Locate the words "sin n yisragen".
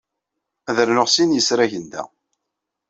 1.11-1.85